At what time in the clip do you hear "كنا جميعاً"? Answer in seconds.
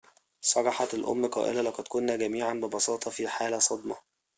1.87-2.53